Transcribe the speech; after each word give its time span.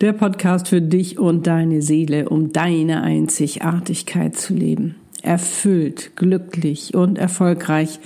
Der 0.00 0.12
Podcast 0.12 0.68
für 0.68 0.80
dich 0.80 1.18
und 1.18 1.48
deine 1.48 1.82
Seele, 1.82 2.28
um 2.28 2.52
deine 2.52 3.02
Einzigartigkeit 3.02 4.36
zu 4.36 4.54
leben. 4.54 4.94
Erfüllt, 5.22 6.12
glücklich 6.14 6.94
und 6.94 7.18
erfolgreich 7.18 7.98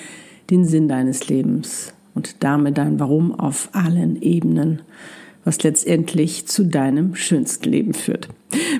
den 0.49 0.65
Sinn 0.65 0.89
deines 0.89 1.29
Lebens 1.29 1.93
und 2.15 2.43
damit 2.43 2.79
dein 2.79 2.99
Warum 2.99 3.39
auf 3.39 3.69
allen 3.73 4.21
Ebenen 4.23 4.81
was 5.45 5.63
letztendlich 5.63 6.47
zu 6.47 6.65
deinem 6.65 7.15
schönsten 7.15 7.69
Leben 7.69 7.95
führt. 7.95 8.29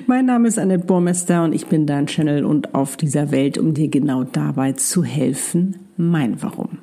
Mein 0.07 0.25
Name 0.25 0.47
ist 0.47 0.57
Annette 0.57 0.85
Burmester 0.85 1.43
und 1.43 1.53
ich 1.53 1.67
bin 1.67 1.85
dein 1.85 2.07
Channel 2.07 2.45
und 2.45 2.73
auf 2.73 2.95
dieser 2.95 3.31
Welt, 3.31 3.57
um 3.57 3.73
dir 3.73 3.89
genau 3.89 4.23
dabei 4.23 4.73
zu 4.73 5.03
helfen, 5.03 5.75
mein 5.97 6.41
Warum. 6.41 6.79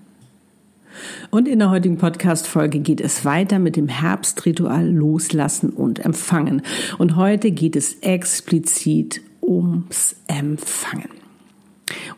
Und 1.31 1.49
in 1.49 1.59
der 1.59 1.71
heutigen 1.71 1.99
Podcast-Folge 1.99 2.79
geht 2.81 3.01
es 3.01 3.25
weiter 3.25 3.59
mit 3.59 3.77
dem 3.77 3.89
Herbstritual 3.89 4.89
Loslassen 4.89 5.71
und 5.71 6.05
Empfangen. 6.05 6.63
Und 6.99 7.17
heute 7.17 7.51
geht 7.51 7.75
es 7.77 7.95
explizit 8.01 9.23
ums 9.43 10.17
Empfangen. 10.27 11.09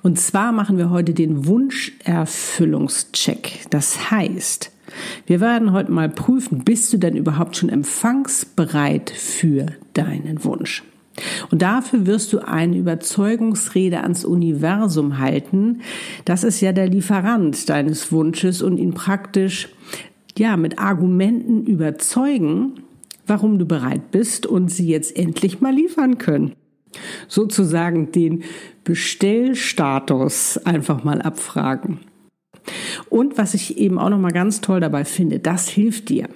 Und 0.03 0.19
zwar 0.19 0.51
machen 0.53 0.77
wir 0.79 0.91
heute 0.91 1.15
den 1.15 1.47
Wunscherfüllungscheck. 1.47 3.67
Das 3.71 4.11
heißt, 4.11 4.73
wir 5.27 5.41
werden 5.41 5.73
heute 5.73 5.91
mal 5.91 6.09
prüfen, 6.09 6.63
bist 6.65 6.93
du 6.93 6.99
denn 6.99 7.17
überhaupt 7.17 7.57
schon 7.57 7.71
empfangsbereit 7.71 9.11
für 9.11 9.67
deinen 9.95 10.45
Wunsch? 10.45 10.85
Und 11.51 11.63
dafür 11.63 12.07
wirst 12.07 12.33
du 12.33 12.39
eine 12.39 12.77
Überzeugungsrede 12.77 14.01
ans 14.01 14.25
Universum 14.25 15.19
halten. 15.19 15.83
Das 16.25 16.45
ist 16.45 16.61
ja 16.61 16.73
der 16.73 16.89
Lieferant 16.89 17.69
deines 17.69 18.13
Wunsches 18.13 18.63
und 18.63 18.79
ihn 18.79 18.95
praktisch, 18.95 19.69
ja, 20.39 20.57
mit 20.57 20.79
Argumenten 20.79 21.67
überzeugen, 21.67 22.81
warum 23.27 23.59
du 23.59 23.67
bereit 23.67 24.11
bist 24.11 24.47
und 24.47 24.71
sie 24.71 24.89
jetzt 24.89 25.17
endlich 25.17 25.61
mal 25.61 25.75
liefern 25.75 26.19
können. 26.19 26.53
Sozusagen 27.29 28.13
den 28.13 28.45
Bestellstatus 28.85 30.59
einfach 30.59 31.05
mal 31.05 31.23
abfragen. 31.23 32.01
Und 33.09 33.39
was 33.39 33.55
ich 33.55 33.79
eben 33.79 33.99
auch 33.99 34.11
noch 34.11 34.19
mal 34.19 34.33
ganz 34.33 34.61
toll 34.61 34.81
dabei 34.81 35.05
finde, 35.05 35.39
das 35.39 35.69
hilft 35.69 36.09
dir. 36.09 36.29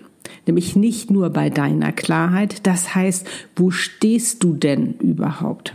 Nämlich 0.47 0.77
nicht 0.77 1.11
nur 1.11 1.31
bei 1.31 1.51
deiner 1.51 1.93
Klarheit, 1.93 2.67
das 2.67 2.95
heißt, 2.95 3.27
wo 3.57 3.71
stehst 3.71 4.45
du 4.45 4.55
denn 4.55 4.95
überhaupt? 4.95 5.75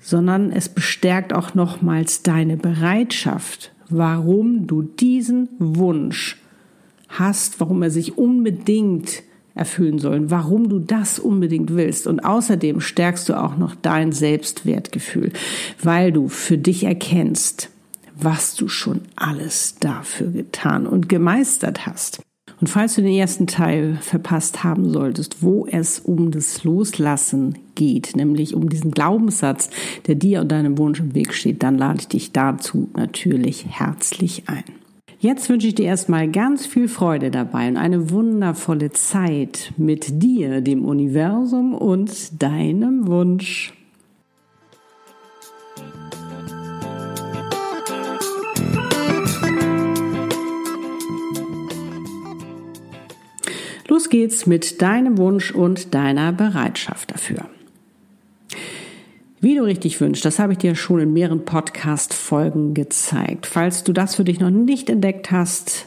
Sondern 0.00 0.50
es 0.50 0.68
bestärkt 0.70 1.34
auch 1.34 1.54
nochmals 1.54 2.22
deine 2.22 2.56
Bereitschaft, 2.56 3.72
warum 3.90 4.66
du 4.66 4.82
diesen 4.82 5.48
Wunsch 5.58 6.40
hast, 7.08 7.60
warum 7.60 7.82
er 7.82 7.90
sich 7.90 8.16
unbedingt 8.16 9.22
erfüllen 9.54 9.98
soll, 9.98 10.30
warum 10.30 10.68
du 10.68 10.78
das 10.78 11.18
unbedingt 11.18 11.74
willst. 11.74 12.06
Und 12.06 12.20
außerdem 12.20 12.80
stärkst 12.80 13.28
du 13.28 13.34
auch 13.34 13.56
noch 13.56 13.74
dein 13.74 14.12
Selbstwertgefühl, 14.12 15.32
weil 15.82 16.12
du 16.12 16.28
für 16.28 16.56
dich 16.56 16.84
erkennst, 16.84 17.68
was 18.16 18.54
du 18.54 18.68
schon 18.68 19.02
alles 19.16 19.76
dafür 19.80 20.28
getan 20.28 20.86
und 20.86 21.08
gemeistert 21.08 21.86
hast. 21.86 22.22
Und 22.60 22.66
falls 22.66 22.94
du 22.94 23.02
den 23.02 23.14
ersten 23.14 23.46
Teil 23.46 23.96
verpasst 24.02 24.62
haben 24.64 24.90
solltest, 24.90 25.42
wo 25.42 25.66
es 25.66 25.98
um 25.98 26.30
das 26.30 26.62
Loslassen 26.62 27.56
geht, 27.74 28.14
nämlich 28.16 28.54
um 28.54 28.68
diesen 28.68 28.90
Glaubenssatz, 28.90 29.70
der 30.06 30.14
dir 30.14 30.42
und 30.42 30.52
deinem 30.52 30.76
Wunsch 30.76 31.00
im 31.00 31.14
Weg 31.14 31.32
steht, 31.32 31.62
dann 31.62 31.78
lade 31.78 32.00
ich 32.00 32.08
dich 32.08 32.32
dazu 32.32 32.90
natürlich 32.94 33.66
herzlich 33.70 34.44
ein. 34.46 34.64
Jetzt 35.20 35.48
wünsche 35.48 35.68
ich 35.68 35.74
dir 35.74 35.86
erstmal 35.86 36.28
ganz 36.28 36.66
viel 36.66 36.88
Freude 36.88 37.30
dabei 37.30 37.68
und 37.68 37.76
eine 37.76 38.10
wundervolle 38.10 38.90
Zeit 38.90 39.72
mit 39.76 40.22
dir, 40.22 40.60
dem 40.60 40.84
Universum 40.84 41.74
und 41.74 42.42
deinem 42.42 43.06
Wunsch. 43.06 43.74
Los 54.00 54.08
geht's 54.08 54.46
mit 54.46 54.80
deinem 54.80 55.18
Wunsch 55.18 55.50
und 55.50 55.92
deiner 55.92 56.32
Bereitschaft 56.32 57.10
dafür. 57.10 57.44
Wie 59.42 59.54
du 59.54 59.62
richtig 59.62 60.00
wünschst, 60.00 60.24
das 60.24 60.38
habe 60.38 60.52
ich 60.54 60.58
dir 60.58 60.74
schon 60.74 61.00
in 61.00 61.12
mehreren 61.12 61.44
Podcast-Folgen 61.44 62.72
gezeigt. 62.72 63.44
Falls 63.44 63.84
du 63.84 63.92
das 63.92 64.14
für 64.14 64.24
dich 64.24 64.40
noch 64.40 64.48
nicht 64.48 64.88
entdeckt 64.88 65.30
hast, 65.30 65.84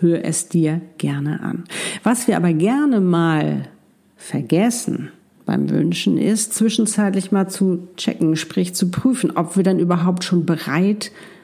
hör 0.00 0.24
es 0.24 0.48
dir 0.48 0.80
gerne 0.96 1.40
an. 1.40 1.64
Was 2.02 2.26
wir 2.26 2.38
aber 2.38 2.54
gerne 2.54 3.02
mal 3.02 3.68
vergessen 4.16 5.10
beim 5.44 5.68
Wünschen 5.68 6.16
ist, 6.16 6.54
zwischenzeitlich 6.54 7.32
mal 7.32 7.48
zu 7.50 7.86
checken, 7.98 8.36
sprich 8.36 8.74
zu 8.74 8.90
prüfen, 8.90 9.36
ob 9.36 9.58
wir 9.58 9.62
dann 9.62 9.78
überhaupt 9.78 10.24
schon 10.24 10.46
bereit 10.46 11.02
sind 11.04 11.35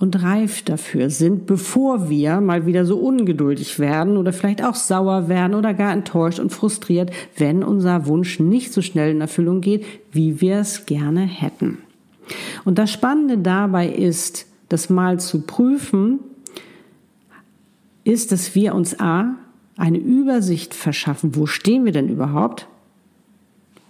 und 0.00 0.22
reif 0.22 0.62
dafür 0.62 1.10
sind, 1.10 1.46
bevor 1.46 2.08
wir 2.08 2.40
mal 2.40 2.64
wieder 2.64 2.86
so 2.86 2.96
ungeduldig 2.96 3.78
werden 3.78 4.16
oder 4.16 4.32
vielleicht 4.32 4.64
auch 4.64 4.74
sauer 4.74 5.28
werden 5.28 5.54
oder 5.54 5.74
gar 5.74 5.92
enttäuscht 5.92 6.40
und 6.40 6.50
frustriert, 6.50 7.12
wenn 7.36 7.62
unser 7.62 8.06
Wunsch 8.06 8.40
nicht 8.40 8.72
so 8.72 8.80
schnell 8.80 9.10
in 9.10 9.20
Erfüllung 9.20 9.60
geht, 9.60 9.84
wie 10.10 10.40
wir 10.40 10.56
es 10.56 10.86
gerne 10.86 11.20
hätten. 11.20 11.78
Und 12.64 12.78
das 12.78 12.90
Spannende 12.90 13.36
dabei 13.38 13.88
ist, 13.88 14.46
das 14.70 14.88
mal 14.88 15.20
zu 15.20 15.42
prüfen, 15.42 16.20
ist, 18.02 18.32
dass 18.32 18.54
wir 18.54 18.74
uns 18.74 18.98
A, 18.98 19.34
eine 19.76 19.98
Übersicht 19.98 20.72
verschaffen, 20.72 21.36
wo 21.36 21.44
stehen 21.44 21.84
wir 21.84 21.92
denn 21.92 22.08
überhaupt? 22.08 22.68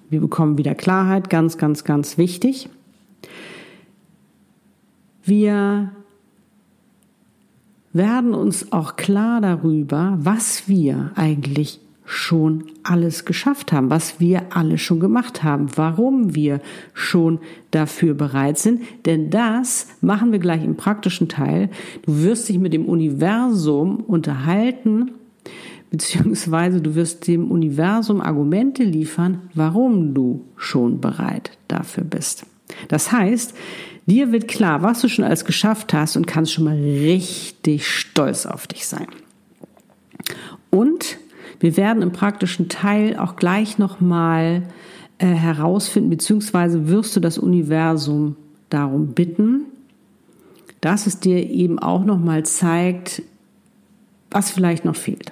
Wir 0.08 0.20
bekommen 0.20 0.58
wieder 0.58 0.74
Klarheit, 0.74 1.30
ganz, 1.30 1.56
ganz, 1.56 1.84
ganz 1.84 2.18
wichtig. 2.18 2.68
Wir 5.22 5.92
werden 7.92 8.34
uns 8.34 8.72
auch 8.72 8.96
klar 8.96 9.40
darüber, 9.40 10.16
was 10.20 10.68
wir 10.68 11.12
eigentlich 11.16 11.80
schon 12.04 12.64
alles 12.82 13.24
geschafft 13.24 13.72
haben, 13.72 13.88
was 13.88 14.18
wir 14.18 14.42
alle 14.50 14.78
schon 14.78 14.98
gemacht 14.98 15.44
haben, 15.44 15.68
warum 15.76 16.34
wir 16.34 16.60
schon 16.92 17.38
dafür 17.70 18.14
bereit 18.14 18.58
sind. 18.58 18.82
Denn 19.06 19.30
das 19.30 19.86
machen 20.00 20.32
wir 20.32 20.40
gleich 20.40 20.64
im 20.64 20.76
praktischen 20.76 21.28
Teil. 21.28 21.70
Du 22.02 22.24
wirst 22.24 22.48
dich 22.48 22.58
mit 22.58 22.72
dem 22.72 22.86
Universum 22.86 24.00
unterhalten, 24.00 25.12
beziehungsweise 25.92 26.80
du 26.80 26.96
wirst 26.96 27.28
dem 27.28 27.48
Universum 27.48 28.20
Argumente 28.20 28.82
liefern, 28.82 29.42
warum 29.54 30.12
du 30.12 30.44
schon 30.56 31.00
bereit 31.00 31.58
dafür 31.68 32.04
bist. 32.04 32.44
Das 32.88 33.12
heißt, 33.12 33.54
Dir 34.10 34.32
wird 34.32 34.48
klar, 34.48 34.82
was 34.82 35.02
du 35.02 35.08
schon 35.08 35.24
alles 35.24 35.44
geschafft 35.44 35.94
hast 35.94 36.16
und 36.16 36.26
kannst 36.26 36.52
schon 36.52 36.64
mal 36.64 36.74
richtig 36.74 37.86
stolz 37.86 38.44
auf 38.44 38.66
dich 38.66 38.88
sein. 38.88 39.06
Und 40.68 41.18
wir 41.60 41.76
werden 41.76 42.02
im 42.02 42.10
praktischen 42.10 42.68
Teil 42.68 43.16
auch 43.16 43.36
gleich 43.36 43.78
nochmal 43.78 44.64
äh, 45.18 45.26
herausfinden, 45.26 46.10
beziehungsweise 46.10 46.88
wirst 46.88 47.14
du 47.14 47.20
das 47.20 47.38
Universum 47.38 48.34
darum 48.68 49.14
bitten, 49.14 49.66
dass 50.80 51.06
es 51.06 51.20
dir 51.20 51.48
eben 51.48 51.78
auch 51.78 52.04
nochmal 52.04 52.44
zeigt, 52.44 53.22
was 54.32 54.50
vielleicht 54.50 54.84
noch 54.84 54.96
fehlt. 54.96 55.30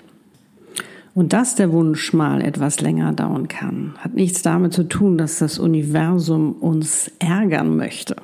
Und 1.14 1.32
dass 1.32 1.56
der 1.56 1.72
Wunsch 1.72 2.12
mal 2.12 2.40
etwas 2.42 2.80
länger 2.80 3.12
dauern 3.12 3.48
kann, 3.48 3.94
hat 3.98 4.14
nichts 4.14 4.42
damit 4.42 4.72
zu 4.72 4.84
tun, 4.84 5.18
dass 5.18 5.40
das 5.40 5.58
Universum 5.58 6.52
uns 6.52 7.10
ärgern 7.18 7.76
möchte. 7.76 8.14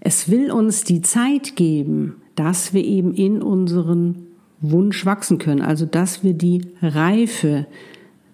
Es 0.00 0.30
will 0.30 0.50
uns 0.50 0.84
die 0.84 1.00
Zeit 1.00 1.56
geben, 1.56 2.16
dass 2.34 2.72
wir 2.72 2.84
eben 2.84 3.14
in 3.14 3.42
unseren 3.42 4.26
Wunsch 4.60 5.04
wachsen 5.06 5.38
können, 5.38 5.62
also 5.62 5.86
dass 5.86 6.22
wir 6.22 6.34
die 6.34 6.62
Reife 6.82 7.66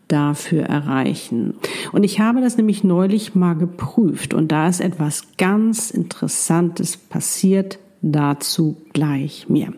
dafür 0.09 0.65
erreichen. 0.65 1.55
Und 1.93 2.05
ich 2.05 2.21
habe 2.21 2.41
das 2.41 2.57
nämlich 2.57 2.85
neulich 2.85 3.35
mal 3.35 3.55
geprüft 3.55 4.35
und 4.35 4.53
da 4.53 4.69
ist 4.69 4.81
etwas 4.81 5.37
ganz 5.39 5.91
Interessantes 5.91 6.97
passiert. 6.97 7.79
Dazu 8.07 8.77
gleich 8.93 9.49
mehr. 9.49 9.73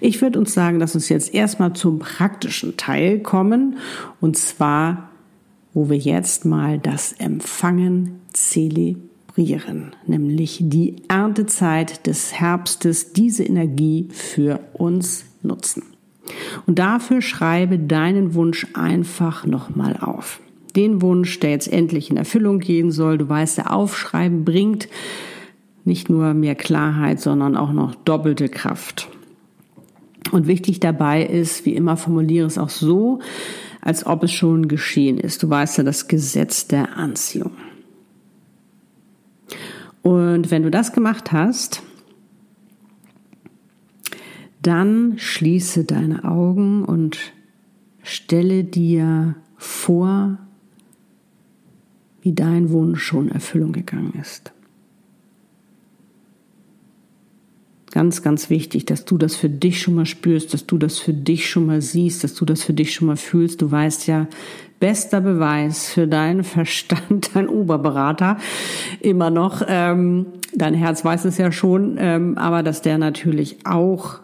Ich 0.00 0.22
würde 0.22 0.38
uns 0.38 0.54
sagen, 0.54 0.78
dass 0.78 0.94
uns 0.94 1.10
jetzt 1.10 1.34
erstmal 1.34 1.74
zum 1.74 1.98
praktischen 1.98 2.78
Teil 2.78 3.18
kommen 3.18 3.76
und 4.18 4.38
zwar 4.38 5.10
wo 5.76 5.90
wir 5.90 5.98
jetzt 5.98 6.46
mal 6.46 6.78
das 6.78 7.12
Empfangen 7.12 8.22
zelebrieren, 8.32 9.10
nämlich 10.06 10.58
die 10.62 10.96
Erntezeit 11.08 12.06
des 12.06 12.32
Herbstes, 12.32 13.12
diese 13.12 13.44
Energie 13.44 14.08
für 14.10 14.60
uns 14.72 15.26
nutzen. 15.42 15.82
Und 16.66 16.78
dafür 16.78 17.22
schreibe 17.22 17.78
deinen 17.78 18.34
Wunsch 18.34 18.66
einfach 18.74 19.46
nochmal 19.46 19.96
auf. 20.00 20.40
Den 20.74 21.00
Wunsch, 21.00 21.38
der 21.40 21.50
jetzt 21.50 21.72
endlich 21.72 22.10
in 22.10 22.16
Erfüllung 22.16 22.58
gehen 22.58 22.90
soll. 22.90 23.18
Du 23.18 23.28
weißt, 23.28 23.58
der 23.58 23.72
Aufschreiben 23.72 24.44
bringt 24.44 24.88
nicht 25.84 26.10
nur 26.10 26.34
mehr 26.34 26.54
Klarheit, 26.54 27.20
sondern 27.20 27.56
auch 27.56 27.72
noch 27.72 27.94
doppelte 27.94 28.48
Kraft. 28.48 29.08
Und 30.32 30.48
wichtig 30.48 30.80
dabei 30.80 31.24
ist, 31.24 31.64
wie 31.64 31.74
immer 31.74 31.96
formuliere 31.96 32.46
es 32.46 32.58
auch 32.58 32.68
so, 32.68 33.20
als 33.80 34.04
ob 34.04 34.24
es 34.24 34.32
schon 34.32 34.66
geschehen 34.66 35.18
ist. 35.18 35.42
Du 35.42 35.48
weißt 35.48 35.78
ja 35.78 35.84
das 35.84 36.08
Gesetz 36.08 36.66
der 36.66 36.96
Anziehung. 36.96 37.52
Und 40.06 40.52
wenn 40.52 40.62
du 40.62 40.70
das 40.70 40.92
gemacht 40.92 41.32
hast, 41.32 41.82
dann 44.62 45.14
schließe 45.16 45.82
deine 45.82 46.22
Augen 46.22 46.84
und 46.84 47.32
stelle 48.04 48.62
dir 48.62 49.34
vor, 49.56 50.38
wie 52.22 52.32
dein 52.32 52.70
Wunsch 52.70 53.02
schon 53.02 53.28
Erfüllung 53.28 53.72
gegangen 53.72 54.12
ist. 54.20 54.52
Ganz, 57.90 58.22
ganz 58.22 58.48
wichtig, 58.48 58.84
dass 58.84 59.06
du 59.06 59.18
das 59.18 59.34
für 59.34 59.50
dich 59.50 59.82
schon 59.82 59.96
mal 59.96 60.06
spürst, 60.06 60.54
dass 60.54 60.66
du 60.66 60.78
das 60.78 61.00
für 61.00 61.14
dich 61.14 61.50
schon 61.50 61.66
mal 61.66 61.82
siehst, 61.82 62.22
dass 62.22 62.34
du 62.34 62.44
das 62.44 62.62
für 62.62 62.74
dich 62.74 62.94
schon 62.94 63.08
mal 63.08 63.16
fühlst. 63.16 63.60
Du 63.60 63.72
weißt 63.72 64.06
ja, 64.06 64.28
bester 64.80 65.20
Beweis 65.20 65.88
für 65.88 66.06
deinen 66.06 66.44
Verstand, 66.44 67.30
dein 67.34 67.48
Oberberater, 67.48 68.38
immer 69.00 69.30
noch. 69.30 69.62
Ähm, 69.66 70.26
dein 70.54 70.74
Herz 70.74 71.04
weiß 71.04 71.24
es 71.24 71.38
ja 71.38 71.52
schon, 71.52 71.96
ähm, 71.98 72.38
aber 72.38 72.62
dass 72.62 72.82
der 72.82 72.98
natürlich 72.98 73.64
auch 73.64 74.20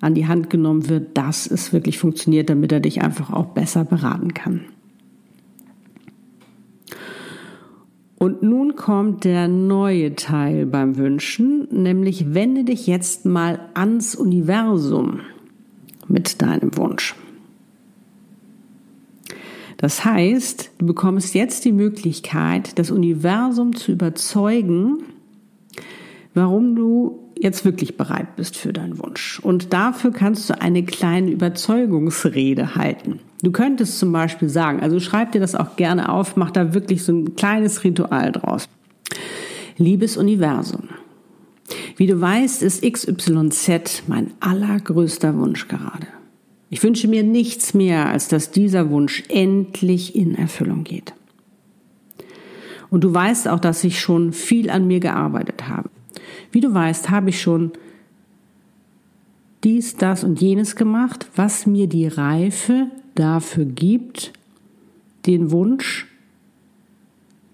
an 0.00 0.14
die 0.14 0.26
Hand 0.26 0.50
genommen 0.50 0.88
wird, 0.88 1.16
dass 1.16 1.46
es 1.46 1.72
wirklich 1.72 1.98
funktioniert, 1.98 2.50
damit 2.50 2.72
er 2.72 2.80
dich 2.80 3.02
einfach 3.02 3.32
auch 3.32 3.46
besser 3.46 3.84
beraten 3.84 4.34
kann. 4.34 4.62
Und 8.22 8.40
nun 8.40 8.76
kommt 8.76 9.24
der 9.24 9.48
neue 9.48 10.14
Teil 10.14 10.66
beim 10.66 10.96
Wünschen, 10.96 11.66
nämlich 11.72 12.34
wende 12.34 12.62
dich 12.62 12.86
jetzt 12.86 13.26
mal 13.26 13.58
ans 13.74 14.14
Universum 14.14 15.22
mit 16.06 16.40
deinem 16.40 16.76
Wunsch. 16.76 17.16
Das 19.82 20.04
heißt, 20.04 20.70
du 20.78 20.86
bekommst 20.86 21.34
jetzt 21.34 21.64
die 21.64 21.72
Möglichkeit, 21.72 22.78
das 22.78 22.92
Universum 22.92 23.74
zu 23.74 23.90
überzeugen, 23.90 25.02
warum 26.34 26.76
du 26.76 27.18
jetzt 27.36 27.64
wirklich 27.64 27.96
bereit 27.96 28.36
bist 28.36 28.56
für 28.56 28.72
deinen 28.72 29.00
Wunsch. 29.00 29.40
Und 29.40 29.72
dafür 29.72 30.12
kannst 30.12 30.48
du 30.48 30.60
eine 30.60 30.84
kleine 30.84 31.32
Überzeugungsrede 31.32 32.76
halten. 32.76 33.18
Du 33.42 33.50
könntest 33.50 33.98
zum 33.98 34.12
Beispiel 34.12 34.48
sagen, 34.48 34.78
also 34.80 35.00
schreib 35.00 35.32
dir 35.32 35.40
das 35.40 35.56
auch 35.56 35.74
gerne 35.74 36.10
auf, 36.10 36.36
mach 36.36 36.52
da 36.52 36.74
wirklich 36.74 37.02
so 37.02 37.12
ein 37.12 37.34
kleines 37.34 37.82
Ritual 37.82 38.30
draus. 38.30 38.68
Liebes 39.78 40.16
Universum, 40.16 40.90
wie 41.96 42.06
du 42.06 42.20
weißt, 42.20 42.62
ist 42.62 42.84
XYZ 42.84 44.04
mein 44.06 44.30
allergrößter 44.38 45.36
Wunsch 45.36 45.66
gerade. 45.66 46.06
Ich 46.72 46.82
wünsche 46.82 47.06
mir 47.06 47.22
nichts 47.22 47.74
mehr, 47.74 48.08
als 48.08 48.28
dass 48.28 48.50
dieser 48.50 48.88
Wunsch 48.88 49.24
endlich 49.28 50.16
in 50.16 50.34
Erfüllung 50.34 50.84
geht. 50.84 51.12
Und 52.88 53.04
du 53.04 53.12
weißt 53.12 53.46
auch, 53.48 53.60
dass 53.60 53.84
ich 53.84 54.00
schon 54.00 54.32
viel 54.32 54.70
an 54.70 54.86
mir 54.86 54.98
gearbeitet 54.98 55.68
habe. 55.68 55.90
Wie 56.50 56.62
du 56.62 56.72
weißt, 56.72 57.10
habe 57.10 57.28
ich 57.28 57.42
schon 57.42 57.72
dies, 59.62 59.96
das 59.96 60.24
und 60.24 60.40
jenes 60.40 60.74
gemacht, 60.74 61.28
was 61.36 61.66
mir 61.66 61.88
die 61.88 62.06
Reife 62.06 62.86
dafür 63.16 63.66
gibt, 63.66 64.32
den 65.26 65.50
Wunsch 65.50 66.06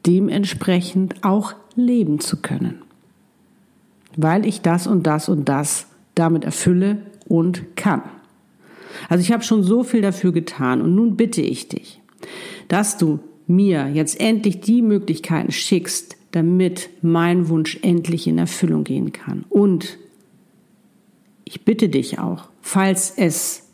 dementsprechend 0.07 1.25
auch 1.25 1.55
leben 1.75 2.21
zu 2.21 2.37
können. 2.37 2.83
Weil 4.17 4.47
ich 4.47 4.61
das 4.61 4.87
und 4.87 5.09
das 5.09 5.29
und 5.29 5.49
das 5.49 5.89
damit 6.15 6.45
erfülle 6.45 6.99
und 7.27 7.75
kann. 7.75 8.03
Also 9.09 9.23
ich 9.23 9.33
habe 9.33 9.43
schon 9.43 9.63
so 9.63 9.83
viel 9.83 10.03
dafür 10.03 10.33
getan 10.33 10.83
und 10.83 10.95
nun 10.95 11.17
bitte 11.17 11.41
ich 11.41 11.69
dich, 11.69 12.01
dass 12.69 12.99
du 12.99 13.21
mir 13.47 13.89
jetzt 13.89 14.21
endlich 14.21 14.61
die 14.61 14.83
Möglichkeiten 14.83 15.51
schickst, 15.51 16.17
damit 16.33 16.91
mein 17.01 17.49
Wunsch 17.49 17.79
endlich 17.83 18.27
in 18.27 18.37
Erfüllung 18.37 18.85
gehen 18.85 19.13
kann. 19.13 19.45
Und 19.49 19.99
ich 21.45 21.65
bitte 21.65 21.89
dich 21.89 22.19
auch, 22.19 22.51
falls 22.61 23.11
es, 23.17 23.69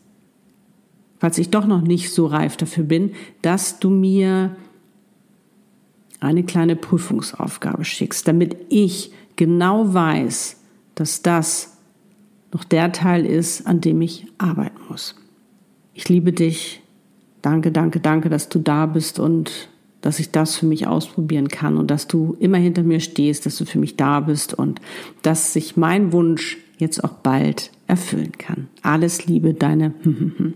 falls 1.19 1.39
ich 1.39 1.51
doch 1.51 1.67
noch 1.67 1.83
nicht 1.83 2.13
so 2.13 2.27
reif 2.27 2.57
dafür 2.57 2.85
bin, 2.85 3.13
dass 3.43 3.81
du 3.81 3.91
mir 3.91 4.55
eine 6.21 6.45
kleine 6.45 6.77
Prüfungsaufgabe 6.77 7.85
schickst, 7.85 8.29
damit 8.29 8.57
ich 8.69 9.11
genau 9.35 9.93
weiß, 9.93 10.61
dass 10.95 11.23
das 11.23 11.77
noch 12.53 12.63
der 12.63 12.93
Teil 12.93 13.27
ist, 13.27 13.67
an 13.67 13.81
dem 13.81 14.01
ich 14.01 14.27
arbeiten 14.39 14.79
muss. 14.89 15.17
Ich 15.95 16.09
liebe 16.09 16.33
dich. 16.33 16.83
Danke, 17.41 17.71
danke, 17.71 18.01
danke, 18.01 18.29
dass 18.29 18.49
du 18.49 18.59
da 18.59 18.87
bist 18.87 19.19
und 19.19 19.69
dass 20.01 20.19
ich 20.19 20.31
das 20.31 20.57
für 20.57 20.67
mich 20.67 20.87
ausprobieren 20.87 21.49
kann 21.49 21.79
und 21.79 21.91
dass 21.91 22.07
du 22.07 22.37
immer 22.39 22.59
hinter 22.59 22.83
mir 22.83 23.01
stehst, 23.01 23.47
dass 23.47 23.57
du 23.57 23.65
für 23.65 23.79
mich 23.79 23.97
da 23.97 24.21
bist 24.21 24.53
und 24.53 24.81
dass 25.23 25.53
sich 25.53 25.77
mein 25.77 26.13
Wunsch 26.13 26.59
jetzt 26.79 27.03
auch 27.03 27.13
bald 27.13 27.71
erfüllen 27.87 28.33
kann. 28.33 28.69
Alles 28.83 29.27
Liebe, 29.27 29.55
deine. 29.55 29.95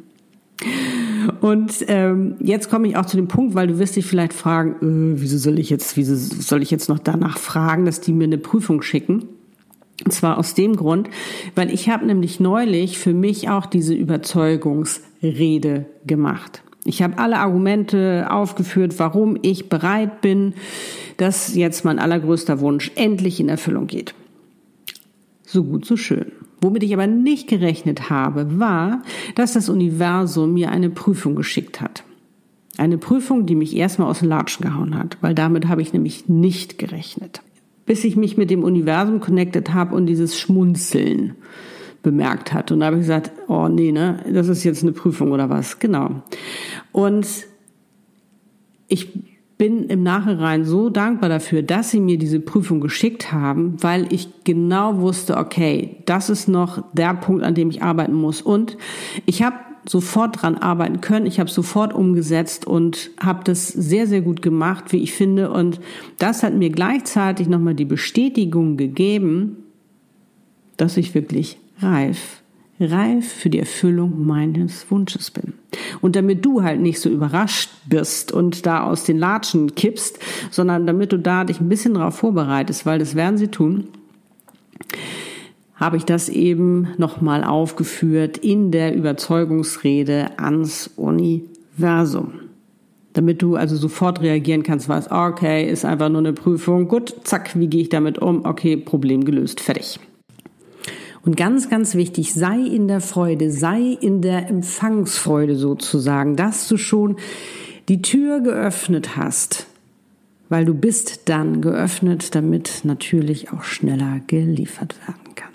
Und 1.41 1.85
ähm, 1.87 2.37
jetzt 2.41 2.69
komme 2.71 2.89
ich 2.89 2.97
auch 2.97 3.07
zu 3.07 3.17
dem 3.17 3.29
Punkt, 3.29 3.55
weil 3.55 3.67
du 3.69 3.79
wirst 3.79 3.97
dich 3.97 4.07
vielleicht 4.07 4.33
fragen, 4.33 5.15
äh, 5.17 5.21
wieso 5.21 5.39
soll 5.39 5.59
ich 5.59 5.71
jetzt, 5.71 5.97
wieso 5.97 6.17
soll 6.17 6.63
ich 6.63 6.71
jetzt 6.71 6.89
noch 6.89 6.99
danach 6.99 7.39
fragen, 7.39 7.85
dass 7.85 8.01
die 8.01 8.13
mir 8.13 8.25
eine 8.25 8.39
Prüfung 8.39 8.83
schicken? 8.83 9.25
Und 10.05 10.13
zwar 10.13 10.39
aus 10.39 10.55
dem 10.55 10.77
Grund, 10.77 11.11
weil 11.55 11.73
ich 11.73 11.89
habe 11.89 12.07
nämlich 12.07 12.41
neulich 12.41 12.99
für 12.99 13.13
mich 13.13 13.49
auch 13.49 13.67
diese 13.67 13.95
Überzeugungsrede 13.95 15.87
gemacht. 16.07 16.63
Ich 16.85 17.03
habe 17.03 17.19
alle 17.19 17.39
Argumente 17.39 18.29
aufgeführt, 18.31 18.99
warum 18.99 19.37
ich 19.43 19.69
bereit 19.69 20.21
bin, 20.21 20.55
dass 21.17 21.55
jetzt 21.55 21.85
mein 21.85 21.99
allergrößter 21.99 22.61
Wunsch 22.61 22.93
endlich 22.95 23.41
in 23.41 23.49
Erfüllung 23.49 23.87
geht. 23.89 24.15
So 25.45 25.65
gut, 25.65 25.85
so 25.85 25.97
schön. 25.97 26.33
Womit 26.61 26.83
ich 26.83 26.95
aber 26.95 27.07
nicht 27.07 27.49
gerechnet 27.49 28.11
habe, 28.11 28.59
war, 28.59 29.03
dass 29.35 29.53
das 29.53 29.69
Universum 29.69 30.55
mir 30.55 30.71
eine 30.71 30.91
Prüfung 30.91 31.35
geschickt 31.37 31.81
hat. 31.81 32.05
Eine 32.77 32.99
Prüfung, 32.99 33.47
die 33.47 33.55
mich 33.55 33.77
erstmal 33.77 34.09
aus 34.09 34.21
den 34.21 34.29
Latschen 34.29 34.65
gehauen 34.65 34.97
hat, 34.97 35.19
weil 35.21 35.35
damit 35.35 35.69
habe 35.69 35.83
ich 35.83 35.93
nämlich 35.93 36.29
nicht 36.29 36.79
gerechnet. 36.79 37.43
Bis 37.89 38.05
ich 38.05 38.17
mich 38.17 38.37
mit 38.37 38.51
dem 38.51 38.63
Universum 38.63 39.19
connected 39.19 39.75
habe 39.75 39.97
und 39.97 40.07
dieses 40.07 40.39
Schmunzeln 40.39 41.35
bemerkt 42.03 42.53
hat. 42.53 42.71
Und 42.71 42.81
da 42.81 42.87
habe 42.87 42.97
ich 42.97 43.03
gesagt, 43.03 43.33
oh 43.49 43.67
nee, 43.69 43.93
ne, 43.93 44.21
das 44.33 44.49
ist 44.49 44.63
jetzt 44.63 44.83
eine 44.83 44.93
Prüfung 44.93 45.33
oder 45.33 45.51
was. 45.51 45.79
Genau. 45.79 46.23
Und 46.93 47.27
ich 48.89 49.09
bin 49.57 49.87
im 49.87 50.03
Nachhinein 50.03 50.65
so 50.65 50.91
dankbar 50.91 51.29
dafür, 51.29 51.63
dass 51.63 51.91
sie 51.91 52.01
mir 52.01 52.19
diese 52.19 52.41
Prüfung 52.41 52.81
geschickt 52.81 53.33
haben, 53.33 53.77
weil 53.81 54.13
ich 54.13 54.45
genau 54.45 54.99
wusste, 54.99 55.39
okay, 55.39 55.97
das 56.05 56.31
ist 56.31 56.47
noch 56.47 56.85
der 56.93 57.15
Punkt, 57.15 57.43
an 57.43 57.55
dem 57.55 57.71
ich 57.71 57.83
arbeiten 57.83 58.15
muss. 58.15 58.41
Und 58.43 58.77
ich 59.27 59.43
habe 59.43 59.57
sofort 59.89 60.43
dran 60.43 60.57
arbeiten 60.57 61.01
können. 61.01 61.27
Ich 61.27 61.41
habe 61.41 61.51
sofort 61.51 61.93
umgesetzt 61.93 62.67
und 62.67 63.11
habe 63.21 63.45
das 63.45 63.69
sehr, 63.69 64.07
sehr 64.07 64.21
gut 64.21 64.43
gemacht, 64.43 64.93
wie 64.93 65.03
ich 65.03 65.13
finde. 65.13 65.51
Und 65.51 65.81
das 66.19 66.43
hat 66.43 66.55
mir 66.55 66.71
gleichzeitig 66.71 67.49
nochmal 67.49 67.75
die 67.75 67.85
Bestätigung 67.85 68.77
gegeben, 68.77 69.57
dass 70.77 70.97
ich 70.97 71.15
wirklich 71.15 71.59
reif, 71.81 72.43
reif 72.81 73.33
für 73.33 73.51
die 73.51 73.59
Erfüllung 73.59 74.27
meines 74.27 74.91
Wunsches 74.91 75.31
bin. 75.31 75.55
Und 76.01 76.17
damit 76.17 76.45
du 76.45 76.63
halt 76.63 76.81
nicht 76.81 77.01
so 77.01 77.09
überrascht 77.09 77.71
bist 77.87 78.33
und 78.33 78.67
da 78.67 78.85
aus 78.85 79.05
den 79.05 79.19
Latschen 79.19 79.75
kippst, 79.75 80.19
sondern 80.51 80.87
damit 80.87 81.13
du 81.13 81.19
da 81.19 81.45
dich 81.45 81.61
ein 81.61 81.69
bisschen 81.69 81.95
darauf 81.95 82.17
vorbereitest, 82.17 82.87
weil 82.87 82.99
das 82.99 83.15
werden 83.15 83.39
sie 83.39 83.49
tun, 83.49 83.89
habe 85.79 85.97
ich 85.97 86.05
das 86.05 86.29
eben 86.29 86.89
nochmal 86.99 87.45
aufgeführt 87.45 88.37
in 88.37 88.71
der 88.71 88.95
Überzeugungsrede 88.95 90.39
ans 90.39 90.91
Universum. 90.97 92.33
Damit 93.13 93.43
du 93.43 93.57
also 93.57 93.77
sofort 93.77 94.21
reagieren 94.21 94.63
kannst, 94.63 94.89
weißt, 94.89 95.11
okay, 95.11 95.69
ist 95.69 95.85
einfach 95.85 96.09
nur 96.09 96.19
eine 96.19 96.33
Prüfung, 96.33 96.89
gut, 96.89 97.15
zack, 97.25 97.59
wie 97.59 97.69
gehe 97.69 97.83
ich 97.83 97.89
damit 97.89 98.19
um? 98.19 98.45
Okay, 98.45 98.77
Problem 98.77 99.25
gelöst, 99.25 99.61
fertig. 99.61 99.99
Und 101.25 101.37
ganz, 101.37 101.69
ganz 101.69 101.95
wichtig, 101.95 102.35
sei 102.35 102.59
in 102.59 102.89
der 102.89 103.01
Freude, 103.01 103.51
sei 103.51 103.97
in 104.01 104.23
der 104.23 104.49
Empfangsfreude 104.49 105.57
sozusagen, 105.57 106.37
dass 106.37 106.69
du 106.69 106.77
schon 106.77 107.17
die 107.89 108.03
Tür 108.03 108.41
geöffnet 108.41 109.17
hast, 109.17 109.67
weil 110.49 110.65
du 110.65 110.75
bist 110.75 111.29
dann 111.29 111.61
geöffnet, 111.61 112.35
damit 112.35 112.81
natürlich 112.85 113.53
auch 113.53 113.63
schneller 113.63 114.21
geliefert 114.27 114.97
werden 115.07 115.35
kann. 115.35 115.48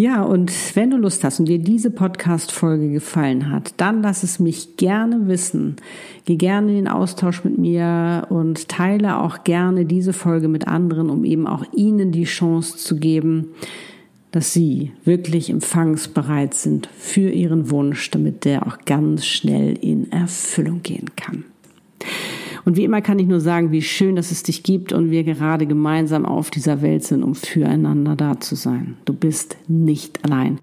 Ja, 0.00 0.22
und 0.22 0.50
wenn 0.76 0.88
du 0.88 0.96
Lust 0.96 1.24
hast 1.24 1.40
und 1.40 1.44
dir 1.46 1.58
diese 1.58 1.90
Podcast-Folge 1.90 2.90
gefallen 2.90 3.50
hat, 3.50 3.74
dann 3.76 4.00
lass 4.00 4.22
es 4.22 4.40
mich 4.40 4.78
gerne 4.78 5.28
wissen. 5.28 5.76
Geh 6.24 6.36
gerne 6.36 6.70
in 6.70 6.76
den 6.76 6.88
Austausch 6.88 7.44
mit 7.44 7.58
mir 7.58 8.26
und 8.30 8.70
teile 8.70 9.18
auch 9.18 9.44
gerne 9.44 9.84
diese 9.84 10.14
Folge 10.14 10.48
mit 10.48 10.66
anderen, 10.66 11.10
um 11.10 11.26
eben 11.26 11.46
auch 11.46 11.66
ihnen 11.74 12.12
die 12.12 12.24
Chance 12.24 12.78
zu 12.78 12.96
geben, 12.96 13.48
dass 14.30 14.54
sie 14.54 14.92
wirklich 15.04 15.50
empfangsbereit 15.50 16.54
sind 16.54 16.88
für 16.96 17.28
ihren 17.28 17.70
Wunsch, 17.70 18.10
damit 18.10 18.46
der 18.46 18.66
auch 18.66 18.78
ganz 18.86 19.26
schnell 19.26 19.76
in 19.82 20.10
Erfüllung 20.12 20.80
gehen 20.82 21.10
kann. 21.14 21.44
Und 22.64 22.76
wie 22.76 22.84
immer 22.84 23.00
kann 23.00 23.18
ich 23.18 23.26
nur 23.26 23.40
sagen, 23.40 23.72
wie 23.72 23.82
schön, 23.82 24.16
dass 24.16 24.30
es 24.30 24.42
dich 24.42 24.62
gibt 24.62 24.92
und 24.92 25.10
wir 25.10 25.24
gerade 25.24 25.66
gemeinsam 25.66 26.26
auf 26.26 26.50
dieser 26.50 26.82
Welt 26.82 27.04
sind, 27.04 27.22
um 27.22 27.34
füreinander 27.34 28.16
da 28.16 28.40
zu 28.40 28.54
sein. 28.54 28.96
Du 29.04 29.12
bist 29.12 29.56
nicht 29.68 30.24
allein. 30.24 30.58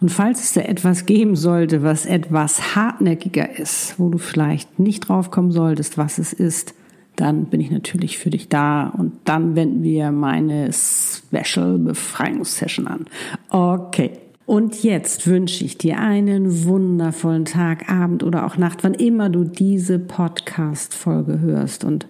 Und 0.00 0.10
falls 0.10 0.42
es 0.42 0.52
da 0.52 0.60
etwas 0.60 1.06
geben 1.06 1.36
sollte, 1.36 1.82
was 1.82 2.04
etwas 2.04 2.74
hartnäckiger 2.74 3.58
ist, 3.58 3.94
wo 3.98 4.10
du 4.10 4.18
vielleicht 4.18 4.78
nicht 4.78 5.08
drauf 5.08 5.30
kommen 5.30 5.52
solltest, 5.52 5.96
was 5.96 6.18
es 6.18 6.32
ist, 6.32 6.74
dann 7.16 7.46
bin 7.46 7.60
ich 7.60 7.70
natürlich 7.70 8.18
für 8.18 8.30
dich 8.30 8.48
da 8.48 8.88
und 8.88 9.12
dann 9.24 9.54
wenden 9.54 9.82
wir 9.82 10.10
meine 10.10 10.70
Special 10.72 11.78
Befreiungssession 11.78 12.86
an. 12.86 13.06
Okay. 13.48 14.10
Und 14.46 14.82
jetzt 14.82 15.26
wünsche 15.26 15.64
ich 15.64 15.78
dir 15.78 15.98
einen 15.98 16.64
wundervollen 16.64 17.46
Tag, 17.46 17.88
Abend 17.90 18.22
oder 18.22 18.44
auch 18.44 18.58
Nacht, 18.58 18.84
wann 18.84 18.94
immer 18.94 19.30
du 19.30 19.44
diese 19.44 19.98
Podcast-Folge 19.98 21.40
hörst. 21.40 21.84
Und 21.84 22.06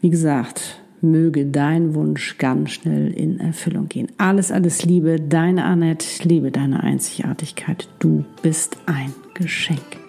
wie 0.00 0.10
gesagt, 0.10 0.80
möge 1.00 1.46
dein 1.46 1.94
Wunsch 1.94 2.36
ganz 2.38 2.72
schnell 2.72 3.10
in 3.10 3.40
Erfüllung 3.40 3.88
gehen. 3.88 4.08
Alles, 4.18 4.52
alles 4.52 4.84
Liebe, 4.84 5.16
deine 5.18 5.64
Annette, 5.64 6.28
liebe 6.28 6.50
deine 6.50 6.82
Einzigartigkeit. 6.82 7.88
Du 8.00 8.24
bist 8.42 8.76
ein 8.86 9.14
Geschenk. 9.34 10.05